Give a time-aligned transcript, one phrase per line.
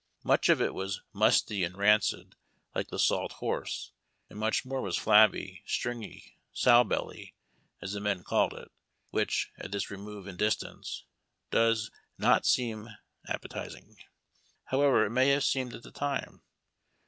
[0.23, 2.35] Much of it was musty and rancid,
[2.73, 3.91] like the salt horse,
[4.31, 7.35] and much more was flabby, stringy, "sow belly,"
[7.83, 8.71] as the men called it,
[9.11, 11.05] which, at this remove in distance,
[11.51, 12.89] does not seem
[13.27, 13.95] appetizing,
[14.63, 16.41] however it may have seemed at the time.